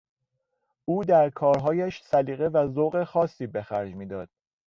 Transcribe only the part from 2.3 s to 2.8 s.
و